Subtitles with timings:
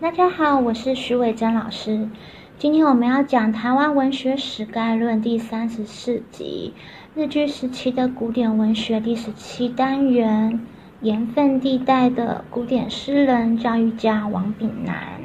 [0.00, 2.08] 大家好，我是徐伟珍老师。
[2.56, 6.72] 今天我们要讲《台湾文学史概论》第三十四集，
[7.14, 10.58] 日据时期的古典文学第十七单元，
[11.02, 15.20] 盐分地带的古典诗人、教育家王炳南。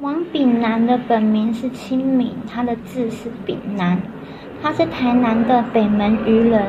[0.00, 4.02] 王炳南的本名是清明，他的字是炳南，
[4.60, 6.68] 他是台南的北门渔人，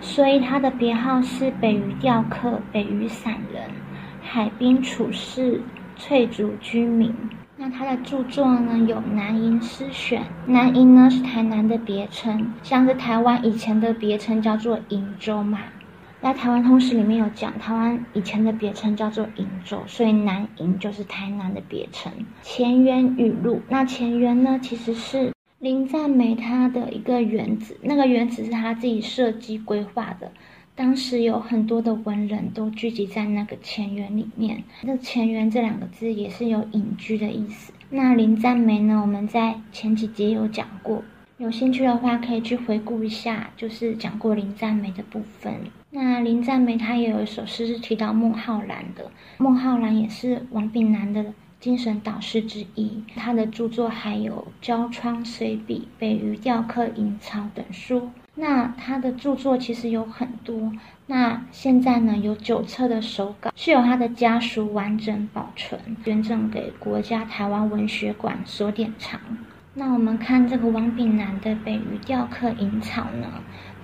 [0.00, 3.64] 所以他的别号是北渔钓客、北渔散人、
[4.22, 5.60] 海滨处士。
[5.96, 7.14] 翠竹居民，
[7.56, 15.60] 那他的著作呢有《南瀛诗选》，南瀛呢是台南的别称，像是台湾以前的别称叫做瀛洲嘛。
[16.20, 22.10] 在台湾通史里面有讲，台湾以前的别称叫做瀛洲，所以南瀛就是台南的别称。
[22.42, 30.32] 前园语录，那前园呢其实是林赞美他的一个园子，那个园子是他自己设计规划的。
[30.76, 34.64] 当时有很多的文人都聚集在那个前园里面。
[34.82, 37.72] 那前园这两个字也是有隐居的意思。
[37.90, 39.00] 那林赞梅呢？
[39.00, 41.00] 我们在前几节有讲过，
[41.38, 45.54] 有兴趣的话可以去回顾一下，就是讲过林赞梅的部分。
[45.90, 53.00] 那林赞梅他也有一首诗是提到孟浩然的，孟浩然也是王炳南的精神导师之一。
[53.14, 58.10] 他的著作还有《焦窗随笔》《北渔钓客吟草》等书。
[58.36, 60.72] 那他的著作其实有很多，
[61.06, 69.20] 那现在呢有九册的手稿是由他的家属完整保存，捐赠给国家台湾文学馆所典藏。
[69.74, 73.28] 那我们看这个王炳南的《北渔钓客引草》呢，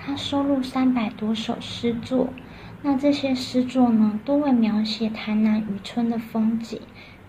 [0.00, 2.30] 他收录三百多首诗作，
[2.82, 6.80] 那这些诗作呢都会描写台南渔村的风景、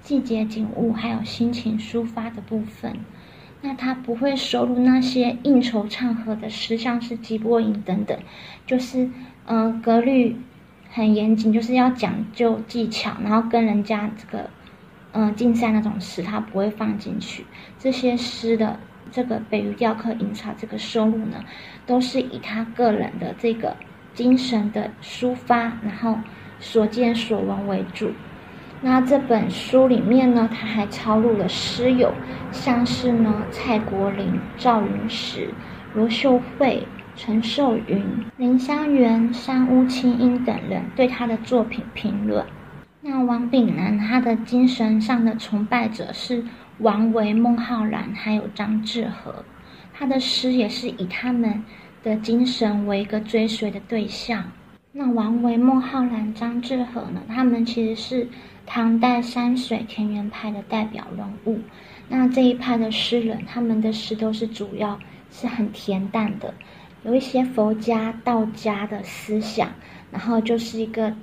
[0.01, 2.97] 季节景物，还有心情抒发的部分。
[3.61, 8.17] 那他不会收录那些应酬唱和的诗，像是吉波吟等等，
[8.65, 9.09] 就是
[9.45, 10.35] 嗯格律
[10.89, 14.49] 很严谨，就是要讲究技巧，然后跟人家这个
[15.13, 17.45] 嗯竞赛那种诗，他不会放进去。
[17.77, 18.79] 这些诗的
[19.11, 21.45] 这个北渔钓客吟草这个收录呢，
[21.85, 23.77] 都是以他个人的这个
[24.13, 26.17] 精神的抒发，然后
[26.59, 28.11] 所见所闻为主。
[28.83, 32.11] 那这本书里面呢，他还抄录了诗友，
[32.51, 35.53] 像是呢蔡国林、赵云石、
[35.93, 38.03] 罗秀慧、陈寿云、
[38.37, 42.43] 林香元、山屋清英等人对他的作品评论。
[43.01, 46.43] 那王炳南他的精神上的崇拜者是
[46.79, 49.45] 王维、孟浩然，还有张志和，
[49.93, 51.63] 他的诗也是以他们
[52.01, 54.45] 的精神为一个追随的对象。
[54.91, 58.27] 那王维、孟浩然、张志和呢，他们其实是。
[58.63, 61.59] 唐代山水田园派的代表人物，
[62.07, 64.97] 那这一派的诗人，他们的诗都是主要
[65.29, 66.53] 是很恬淡的，
[67.03, 69.69] 有一些佛家、道家的思想，
[70.09, 71.13] 然后就是一个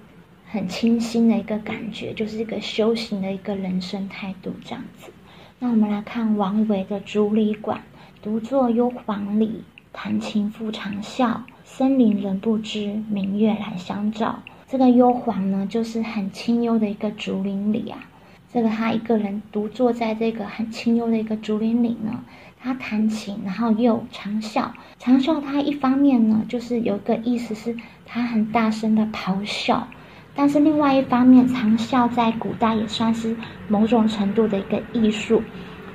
[0.46, 5.10] 很清新的一个感觉，就是一个修行的一个人生态度这样子。
[5.58, 7.78] 那我们来看王维的《竹里馆》，
[8.22, 9.62] 独坐幽篁里，
[9.92, 11.40] 弹琴复长啸，
[11.70, 14.40] 森林人不知，明月来相照。
[14.66, 17.98] 这个幽篁呢，就是很清幽的一个竹林里啊。
[18.50, 22.24] 这个他一个人独坐在这个很清幽的一个竹林里呢，
[22.58, 24.70] 他弹琴，然后又长啸。
[24.98, 27.76] 长啸，他一方面呢，就是有一个意思是
[28.06, 29.86] 他很大声的咆哮，
[30.34, 33.36] 但是另外一方面，长啸在古代也算是
[33.68, 35.42] 某种程度的一个艺术，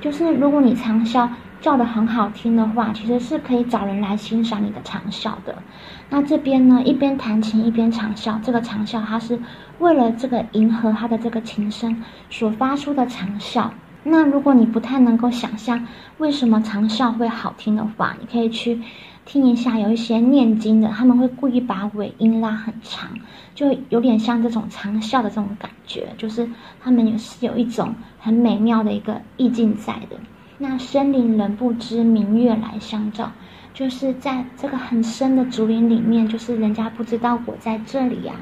[0.00, 1.28] 就是如果你长啸。
[1.64, 5.62] 叫的很好听的话，其实是可以找人来欣赏你的长啸的。
[6.10, 9.40] 那这边呢，一边弹琴一边长啸，这个长啸它是
[9.78, 13.70] 为了这个迎合他的这个琴声所发出的长啸。
[14.02, 15.86] 那如果你不太能够想象
[16.18, 18.82] 为什么长啸会好听的话，你可以去
[19.24, 23.08] 听一下，有一些念经的，他们会故意把尾音拉很长，
[23.54, 26.46] 就有点像这种长啸的这种感觉，就是
[26.82, 30.18] 他们也是有一种很美妙的一个意境在的。
[30.58, 33.32] 那森林人不知，明月来相照，
[33.72, 38.34] 就是在这个很深的竹林里面，就是人家不知道我在这里呀，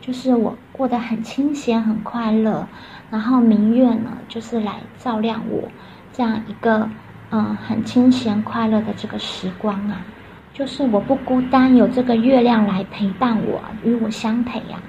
[0.00, 2.66] 就是我过得很清闲很快乐，
[3.08, 5.68] 然后明月呢，就是来照亮我
[6.12, 6.90] 这样一个
[7.30, 10.04] 嗯很清闲快乐的这个时光啊，
[10.52, 14.82] 就是我不孤单，有这个月亮来陪伴我，与我相陪呀。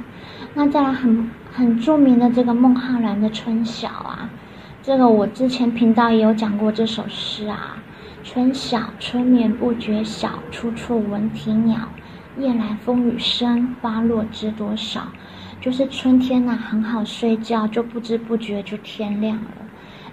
[0.55, 4.27] 那再来很很著名的这个孟浩然的《春晓》啊。
[4.83, 7.77] 这个我之前频道也有讲过这首诗啊，
[8.23, 11.87] 春晓，春眠不觉晓，处处闻啼鸟。
[12.39, 15.03] 夜来风雨声，花落知多少。
[15.59, 19.51] 就是春天呐，很好睡觉，就不知不觉就天亮了。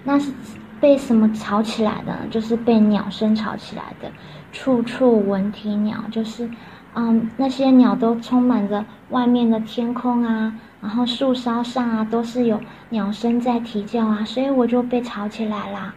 [0.03, 0.31] 那是
[0.79, 2.27] 被什么吵起来的？
[2.29, 4.11] 就是被鸟声吵起来的。
[4.51, 6.47] 处处闻啼鸟，就是，
[6.93, 12.59] 嗯，那些鸟都充满着外面的天空啊，然后树梢上啊都是有
[12.89, 15.93] 鸟声在啼叫啊，所以我就被吵起来啦。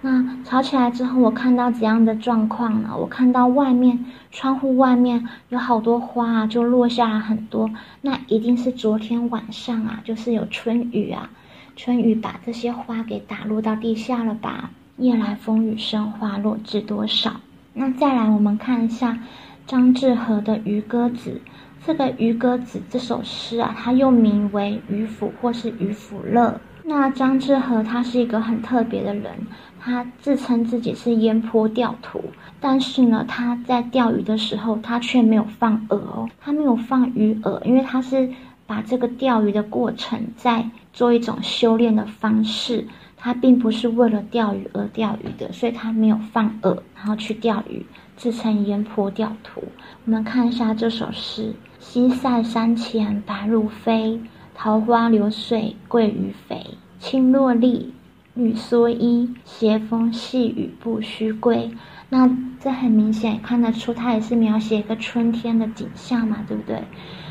[0.00, 2.90] 那吵起来之后，我看到怎样的状况呢？
[2.94, 7.70] 我看到外面窗户外面有好多花啊，就落下了很多。
[8.02, 11.30] 那一定是昨天晚上啊，就是有春雨啊，
[11.74, 14.70] 春雨把这些花给打落到地下了吧？
[14.98, 17.40] 夜来风雨声，花落知多少。
[17.72, 19.18] 那再来，我们看一下
[19.66, 21.40] 张志和的《渔歌子》。
[21.86, 26.48] 这个《渔歌子》这首诗啊，它又名为《渔府》或是《渔府乐》。
[26.82, 29.32] 那张志和他是一个很特别的人。
[29.78, 32.24] 他自称自己是烟坡钓徒，
[32.58, 38.30] 但是呢，他在钓鱼的时候，他却没有放饵哦，他没有放鱼饵，因为他是
[38.66, 42.88] 把这个钓鱼的过程在做一种修炼的方式，
[43.18, 47.84] 他并不是为了钓鱼而钓鱼的，所以他没有放饵，然后去钓鱼，
[48.16, 49.62] 自称烟坡钓徒。
[50.06, 51.52] 我们看一下这首诗：
[51.86, 54.18] 西塞山前白鹭飞，
[54.54, 57.92] 桃花流水鳜鱼肥，青箬笠。
[58.32, 61.70] 绿蓑衣，斜风细雨不须归。
[62.08, 62.28] 那
[62.58, 66.82] 这很明显看得出，它也是描写一个春天的景象嘛，对不对？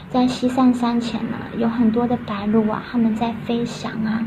[0.10, 4.26] 在西塞山前呢，有很多的白鹭啊，它们在飞翔啊。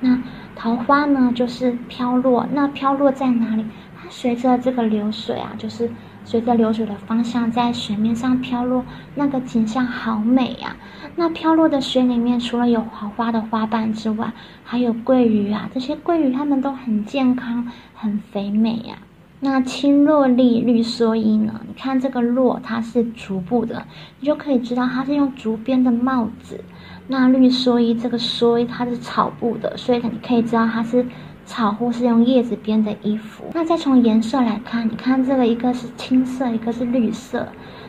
[0.00, 0.20] 那
[0.56, 2.48] 桃花呢，就是飘落。
[2.50, 3.64] 那飘落在哪里？
[3.96, 5.90] 它随着这个流水啊，就是。
[6.26, 8.84] 随着流水的方向，在水面上飘落，
[9.14, 10.76] 那个景象好美呀！
[11.14, 14.32] 那飘落的水里面，除了有黄花的花瓣之外，
[14.64, 15.70] 还有桂鱼啊。
[15.72, 18.96] 这些桂鱼它们都很健康，很肥美呀。
[19.38, 21.60] 那青箬笠绿蓑衣呢？
[21.68, 23.86] 你看这个箬，它是竹布的，
[24.18, 26.64] 你就可以知道它是用竹编的帽子。
[27.06, 31.06] 那绿蓑衣这个蓑衣它是草布的，所以你可以知道它是。
[31.46, 37.48] 草或是用叶子编的衣服，那再从颜色来看，你看这个一个是青色，一个是绿色。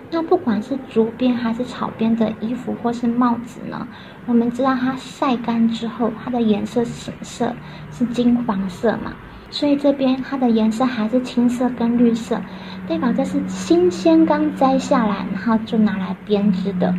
[0.09, 3.85] 那不管是竹编还是草编的衣服或是帽子呢，
[4.25, 7.53] 我们知道它晒干之后，它的颜色显色
[7.91, 9.11] 是金黄色嘛，
[9.49, 12.39] 所以这边它的颜色还是青色跟绿色，
[12.87, 16.95] 代表这是新鲜刚摘下来，然后就拿来编织的，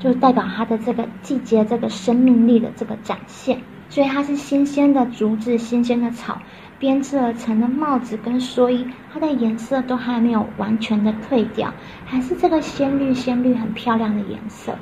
[0.00, 3.60] 就代表它的这个季节这个生命力的这个展现。
[3.88, 6.40] 所以它是新鲜的竹子、新鲜的草
[6.78, 11.72] 编织而成的帽子跟蓑衣，它的颜色都还没有完全的褪掉，
[12.04, 14.76] 还是这个鲜绿鲜绿很漂亮的颜色。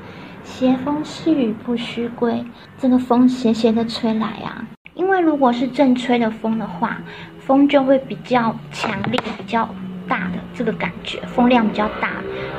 [0.45, 2.45] 斜风细雨不须归，
[2.79, 7.01] 这个风斜斜的吹来啊，因为如果是正吹的风的话，
[7.39, 9.69] 风就会比较强烈，比较。
[10.09, 12.11] 大的这个感觉，风量比较大，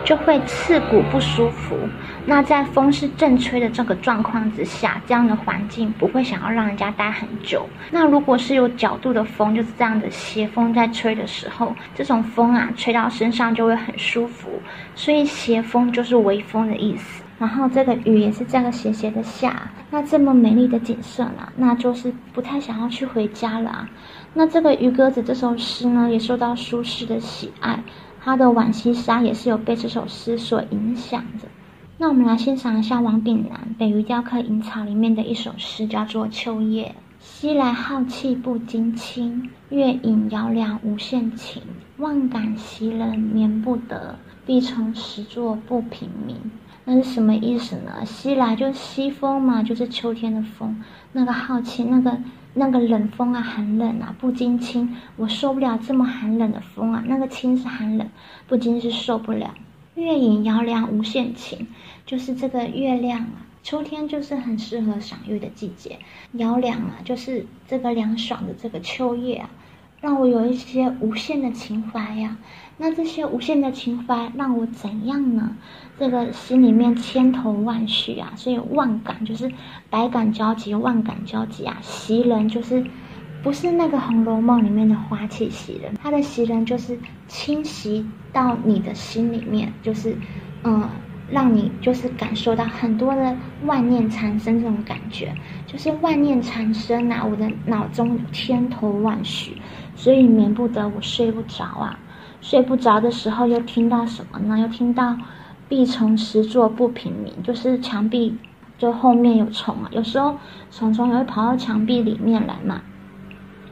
[0.03, 1.77] 就会刺骨不舒服。
[2.25, 7.67] 那在风是正吹的这个状况之下，这样的环境不会想要让人家待很久。
[7.91, 14.49] 那如果是有角度的风，就是这样的斜风在吹的时候，这种风啊，吹到身上就会很舒服。
[14.93, 17.23] 所以斜风就是微风的意思。
[17.39, 23.87] 然后这个雨也是这样斜斜的下，那这么美丽的景色呢，那就是不太想要去回家了啊。
[24.33, 27.83] 那这个《渔歌子》这首诗呢，也受到苏轼的喜爱，
[28.21, 31.47] 他的《浣溪沙》也是有被这首诗所影响的。
[31.97, 36.95] 那我们来欣赏一下王炳南《北鱼雕刻引草》里面的一首诗，叫做《秋夜》。
[37.19, 41.63] 西来好气不经清，月影摇凉无限情。
[41.97, 46.35] 万感袭人眠不得，必从石座不平明。
[46.85, 48.05] 那是什么意思呢？
[48.05, 50.81] 西来就西风嘛，就是秋天的风。
[51.11, 52.15] 那个好气，那个
[52.57, 57.03] 那个冷风啊，很冷啊，不禁清，我受不了这么寒冷的风啊。
[57.07, 58.09] 那个清是寒冷，
[58.47, 59.53] 不禁是受不了。
[59.95, 61.67] 月影摇凉无限情，
[62.05, 65.99] 就是这个月亮啊，秋天就是很适合赏月的季节。
[66.33, 69.49] 摇凉啊，就是这个凉爽的这个秋夜啊。
[69.99, 72.37] 让我有一些无限的情怀呀，
[72.77, 75.55] 那这些无限的情怀让我怎样呢？
[75.99, 79.51] 这个心里面千头万绪啊，所以万感就是
[79.89, 81.77] 百感交集，万感交集啊。
[81.81, 82.85] 袭人就是
[83.41, 90.15] 不是那个《红楼梦》里面的花气袭人，他的袭人就是侵袭到你的心里面，就是
[90.63, 90.87] 嗯。
[91.29, 99.61] 让你就是感受到很多的万念缠身这种感觉，就是万念缠身呐，我的脑中千头万绪，
[99.93, 101.99] 所以免不得我睡不着啊。
[102.47, 104.57] 睡不着的时候又听到什么呢？
[104.57, 105.17] 又听到
[105.67, 108.37] 壁虫石座不平明，就是墙壁
[108.77, 109.89] 就后面有虫啊。
[109.91, 110.33] 有时候
[110.71, 112.81] 虫虫也会跑到墙壁里面来嘛，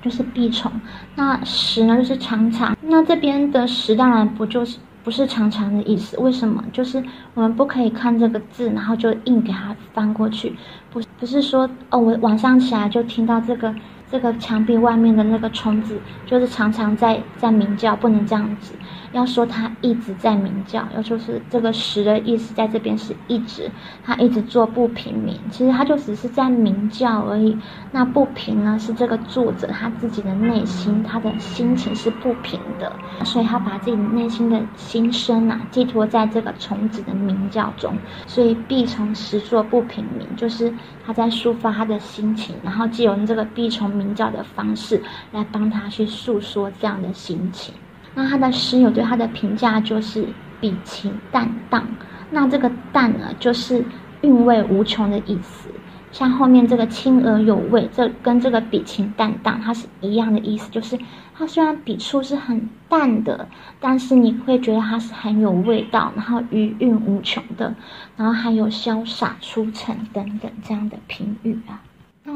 [0.01, 0.70] 就是壁虫。
[1.15, 4.77] 那石呢就是长长，那这边的石当然不就是。
[5.05, 6.63] 不是长长的意思，为什么？
[6.74, 6.98] 就是
[7.36, 10.55] 我们不可以看这个字，然后就硬给它翻过去。
[10.91, 13.72] 不，不是说哦，我晚上起来就听到这个
[14.12, 18.74] 这个墙壁外面的那个虫子，就是常常在在鸣叫，不能这样子。
[19.12, 23.71] 要说它一直在鸣叫，要说是这个“时”的意思，在这边是一直，
[24.03, 25.39] 它一直做不平鸣。
[25.50, 27.57] 其实它就只是在鸣叫而已。
[27.91, 32.91] 那不平呢，是这个作者他自己的内心，他的心情是不平的，
[33.24, 37.93] 所以他把自己内心的心声啊，寄托在这个虫子的鸣叫中。
[38.27, 40.74] 所以“必从时作不平鸣”，就是
[41.05, 47.73] 他在抒发他的心情，然后借由这个“必从鸣叫”的方式来帮他去诉说这样的心情。
[48.13, 50.27] 那他的诗友对他的评价就是
[50.61, 51.87] 笔情淡荡，
[52.31, 53.83] 那这个淡呢，就是
[54.21, 55.69] 韵味无穷的意思。
[56.11, 60.97] 像后面这个清而有味，这跟这个笔情淡荡它是一样的意思，就是
[61.37, 63.49] 它虽然笔触是很淡的，
[63.81, 67.75] 但是你会觉得它是很有味道，然后余韵无穷的，
[68.15, 71.81] 然后还有潇洒出尘等等这样的评语啊。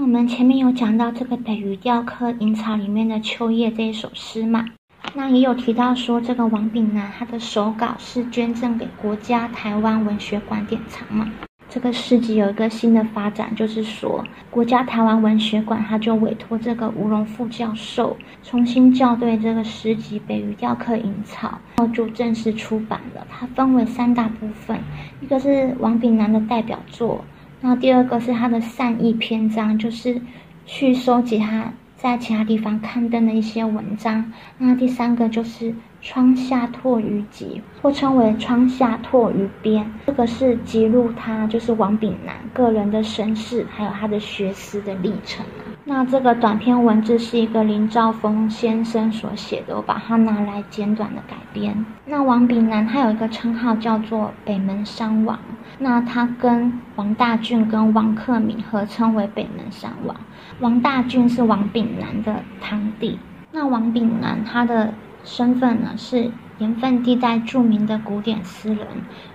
[0.02, 4.66] 我们前面有讲到这个北鱼雕刻银草里面的秋叶这一首诗嘛。
[5.14, 11.30] 那也有提到说，这个王炳南他的手稿是捐赠给国家台湾文学馆典藏嘛？
[11.70, 23.28] 这个诗集有一个新的发展，就是说国家台湾文学馆他就委托这个吴荣副教授重新校对这个诗集《北鱼雕刻银草》，然后就正式出版了。
[23.30, 24.80] 它分为三大部分，
[25.20, 27.24] 一个是王炳南的代表作，
[27.62, 30.22] 那第二个是他的善意篇章，就是
[30.66, 31.74] 去收集他。
[32.02, 35.70] 在其他地方刊登的一些文章，那第三个就是
[36.02, 45.46] 《窗下拓鱼集》，或称为《窗下拓鱼编》，这个是记录他就是王炳南个人的身世，还有他的学识的历程。
[45.90, 51.84] 那这个短篇文字是一个林兆峰先生所写的，我把它拿来简短的改编。
[52.06, 55.40] 那王炳南他有一个称号叫做北门山王，
[55.80, 60.16] 那他跟王大俊跟王克敏合称为北门山王。
[60.60, 63.18] 王大俊是王炳南的堂弟。
[63.52, 64.94] 那王炳南他的
[65.24, 66.30] 身份呢是
[66.60, 68.86] 盐分地带著名的古典诗人，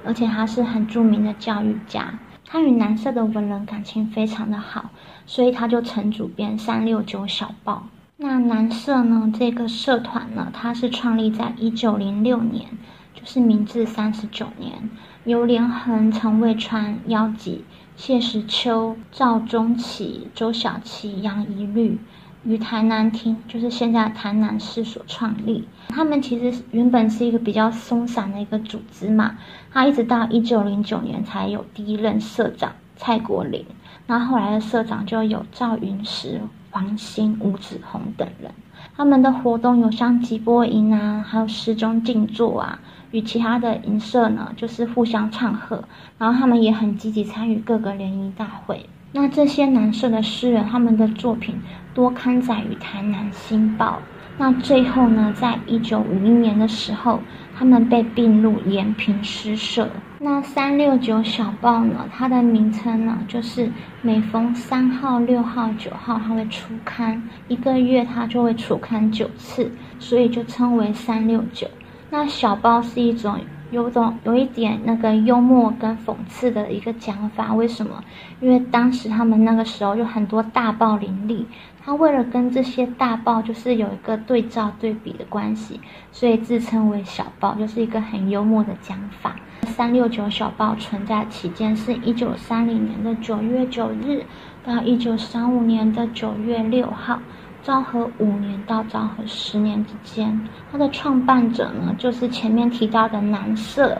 [0.04, 2.14] 而且他是很著名的教育家。
[2.46, 4.90] 他与南社的文人感情非常的好，
[5.26, 7.88] 所以他就成主编三六九小报。
[8.16, 12.68] 那南社呢这个社团呢，它是创立在一九零六年，
[13.12, 14.90] 就是明治三十九年，
[15.24, 17.64] 由连横、陈渭川、姚吉。
[17.96, 21.96] 谢时秋、赵中奇、周小琪、杨一律
[22.42, 25.68] 于台南厅，就是现在台南市所创立。
[25.90, 29.38] 他们其实原本是一个比较松散的一个组织嘛，
[29.72, 33.64] 他一直到一九零九年才有第一任社长蔡国林，
[34.06, 38.50] 那后来的社长就有赵云石、黄兴、吴子宏等人。
[38.96, 42.78] 他们的活动有像集播营啊，还有诗中静坐啊。
[43.12, 45.84] 与其他的银社呢，就是互相唱和，
[46.18, 48.86] 然后他们也很积极参与各个联谊大会。
[49.12, 51.60] 那这些男社的诗人，他们的作品
[51.94, 54.00] 多刊载于台南新报。
[54.36, 57.20] 那最后呢，在一九五一年的时候，
[57.56, 59.88] 他们被并入延平诗社。
[60.24, 71.68] 那三六九小报呢，它的名称呢，就是每逢三号、六号、九号，它会出刊，一个月它就会出刊九次，所以就称为三六九。
[72.08, 73.38] 那小报是一种
[73.70, 78.02] 有种有一点那个幽默跟讽刺的一个讲法，为什么？
[78.40, 81.46] 因为当时他们那个时候有很多大报林立，
[81.84, 89.36] 他为了跟这些大报就是有一个对照对比的关系，所以自称为小报，就是一个很幽默的讲法。
[89.66, 94.24] 三六九小报存在期间是一九三零年的九月九日
[94.64, 97.20] 到一九三五年的九月六号。
[97.62, 100.38] 昭和五年到昭和十年之间，
[100.70, 103.96] 它的创办者呢，就是前面提到的南社、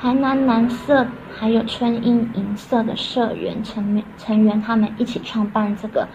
[0.00, 1.04] 台南南社，
[1.36, 6.06] 还有春英银社的社员成成员，他们一起创办这个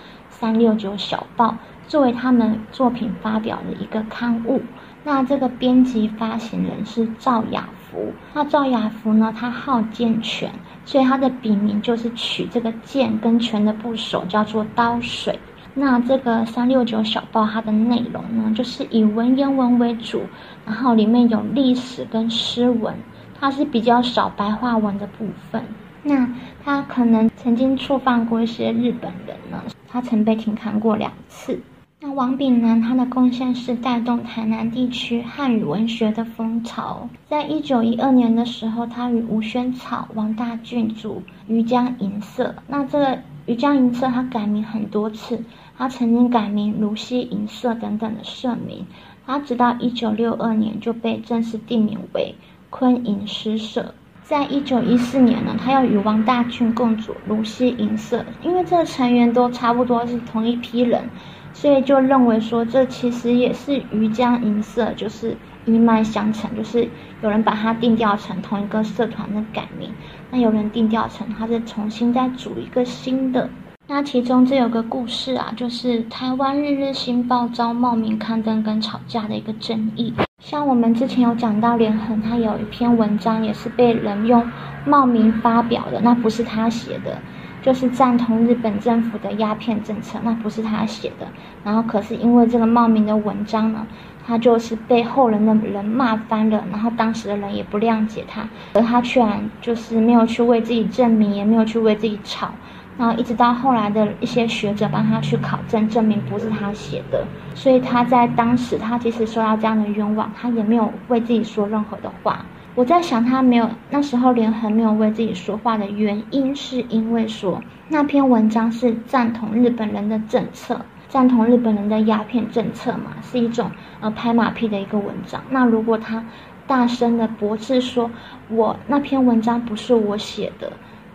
[0.44, 1.56] 三六九小报，
[1.88, 4.62] 作为他们作品发表的一个刊物。
[5.06, 10.52] 那这个编辑发行人是赵雅福，那赵雅福呢，他好剑拳，
[10.84, 15.40] 所以他的笔名就是取这个剑跟拳的部首，叫做刀水。
[15.76, 20.24] 那这个三六九小报它的内容呢，就是以文言文为主，
[20.66, 22.94] 然后里面有历史跟诗文，
[23.40, 25.64] 它是比较少白话文的部分。
[26.04, 26.30] 那
[26.64, 31.60] 他可能曾经触犯过一些日本人呢，他曾被停刊过两次。
[32.02, 37.08] 那王炳南他的贡献是带动台南地区汉语文学的风潮。
[37.30, 42.54] 在一九一二年的时候，他与吴宣草、王大俊组渔江银社。
[42.68, 45.42] 那这个渔江银社他改名很多次。
[45.78, 48.86] 他曾经改名卢溪银社等等的社名，
[49.26, 52.36] 他直到一九六二年就被正式定名为
[52.70, 53.96] 昆银诗社。
[54.24, 61.10] 在一九一四年呢，他要与王大俊共组卢溪银社，因为这个成员都差不多是同一批人，
[61.54, 66.88] 所以就认为说这其实也是鱼江银色，就是一脉相承，就是
[67.22, 69.92] 有人把它定调成同一个社团的改名，
[70.32, 73.50] 那有人定调成他是重新再组一个新的。
[73.88, 80.14] 那其中这有个故事啊，就是台湾日日新报遭冒名刊登跟吵架的一个争议。
[80.44, 84.46] 像我们之前有讲到，连横他有一篇文章也是被人用
[84.86, 87.18] 冒名发表的，那不是他写的，
[87.62, 91.26] 就是赞同日本政府的鸦片政策，那不是他写的。
[91.64, 93.88] 然后可是因为这个冒名的文章呢，
[94.28, 102.50] 他就是被后人的人骂翻了，然后当时的人也不谅解他，而他居然就是没有去为自己证明，也没有去为自己吵。
[102.98, 112.46] 然后一直到后来的一些学者帮他去考证，证明不是他写的，所以他在当时，他即使受到这样的冤枉，他也没有为自己说任何的话。
[112.76, 123.72] 我在想，他没有那时候连横没有为自己说话的原因，是因为说那篇文章是赞同日本人的政策，赞同日本人的鸦片政策嘛，是一种
[124.02, 125.42] 呃拍马屁的一个文章。
[125.50, 126.24] 那如果他
[126.68, 128.10] 大声的驳斥说，
[128.50, 130.72] 我那篇文章不是我写的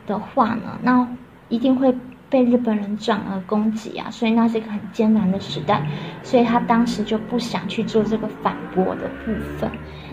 [0.06, 1.06] 的话呢，那。
[1.48, 1.94] 一定会
[2.30, 5.86] 被日本人转而攻击啊，所以那是一个很艰难的时代，
[6.22, 9.70] 所以他当时就不想去做这个反驳的部分。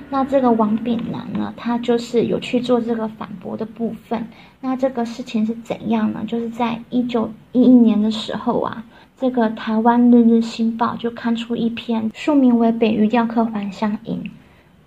[0.09, 4.27] 那这个王炳南呢，他就是有去做这个反驳的部分。
[4.61, 6.23] 那这个事情是怎样呢？
[6.27, 8.83] 就是在一九一一年的时候啊，
[9.17, 14.23] 这个台湾日日新报就刊出一篇署名为《北渔钓客还乡吟》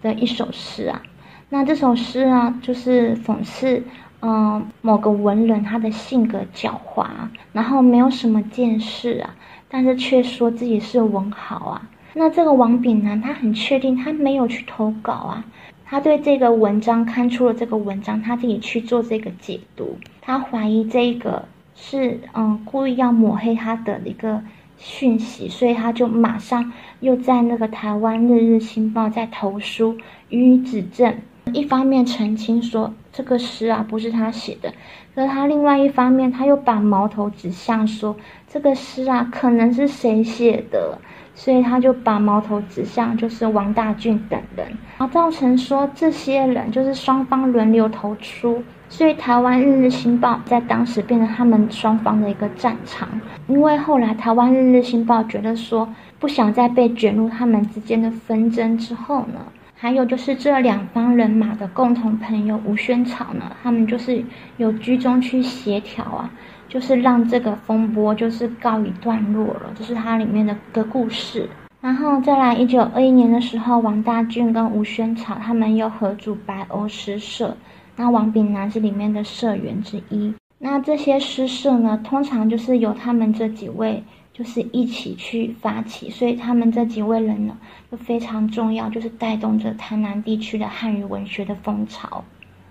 [0.03, 1.03] 的一首诗啊。
[1.51, 3.83] 那这首诗啊，就是讽刺。
[4.21, 7.07] 嗯，某个文人他的性格狡猾，
[7.53, 9.35] 然后没有什么见识啊，
[9.69, 11.89] 但是却说自己是文豪啊。
[12.15, 15.45] 那这个王炳南他很确定他没有去投稿啊，
[15.85, 21.45] 他对这个文章刊出了这个文章，他自己去做这个解读，他怀疑这个
[21.77, 24.43] 是嗯故意要抹黑他的一个
[24.79, 29.97] 讯息，所以他就马上又在那个台湾日日新报在投书
[30.31, 31.15] 予以指正。
[31.55, 34.73] 一方面澄清说这个诗啊不是他写的，
[35.13, 38.15] 可是他另外一方面他又把矛头指向说
[38.47, 40.97] 这个诗啊可能是谁写的，
[41.35, 53.09] 所以他就把矛头指向就是王大俊等人，然后造成说这些人就是双方轮流投出，所以台湾日日新报在当时变成他们双方的一个战场，
[53.49, 59.41] 因为后来台湾日日新报觉得说不想再被卷入他们之间的纷争之后呢。
[59.81, 64.25] 还有就是这两方人马的共同朋友吴宣草呢，他们就是
[64.57, 66.29] 有居中去协调啊，
[66.69, 71.49] 就是让这个风波就是告一段落了，这是它里面的个故事。
[71.81, 77.57] 然后再来，一九二一年的时候，王大俊跟吴宣草他们又合组白欧诗社，
[77.95, 80.35] 那王炳南是里面的社员之一。
[80.59, 84.03] 那这些诗社呢，通常就是由他们这几位。
[84.39, 87.57] 就是一起去发起，所以他们这几位人呢，
[87.91, 92.23] 就非常重要，就是带动着台南地区的汉语文学的风潮。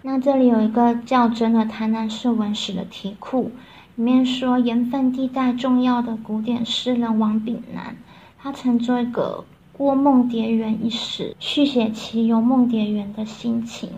[0.01, 3.51] 那这里有一个较真的台南市文史的题库，
[3.97, 7.93] 里面说盐分地带重要的古典诗人王炳南，
[8.39, 9.43] 他曾做一个
[9.77, 13.89] 《郭梦蝶园》一诗，续写其游梦蝶园的心情，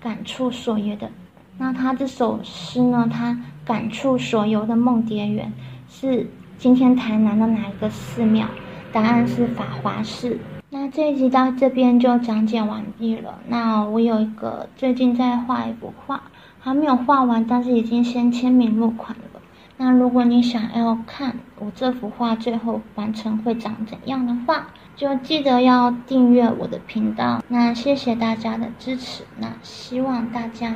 [0.00, 1.10] 感触所游的。
[1.58, 5.52] 那他这首诗呢，他感触所游的梦蝶园
[5.90, 6.26] 是。
[6.58, 8.44] 今天台南的哪一个寺庙？
[8.92, 10.36] 答案是法华寺。
[10.70, 13.38] 那这一集到这边就讲解完毕了。
[13.46, 16.20] 那我有一个最近在画一幅画，
[16.58, 19.40] 还没有画完，但是已经先签名落款了。
[19.76, 24.66] 那如果你想要看我这幅画最后完成会长怎样的话，
[24.96, 27.40] 就记得要订阅我的频道。
[27.46, 29.22] 那谢谢大家的支持。
[29.38, 30.74] 那希望大家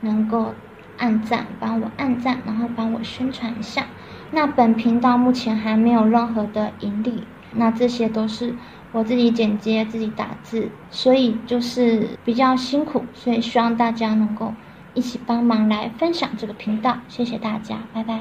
[0.00, 0.54] 能够
[0.98, 3.86] 按赞，帮我按赞，然后帮我宣传一下。
[4.32, 8.54] 那本频道目前还没有任何的盈利，那这些都是
[8.92, 14.52] 我自己剪接、自己打字，所以就是比较辛苦，所以希望大家能够
[14.94, 18.20] 一起帮忙来分享这个频道，谢谢大家，拜拜。